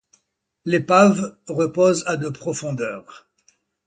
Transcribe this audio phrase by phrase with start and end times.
[0.65, 3.29] L'épave repose à de profondeur.